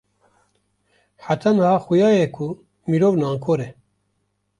[1.25, 2.45] heta niha xuya ye ku
[2.89, 3.69] mirov nankor e